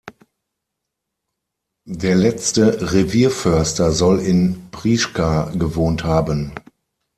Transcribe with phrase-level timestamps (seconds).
[1.85, 6.55] Der letzte Revierförster soll in Prieschka gewohnt haben.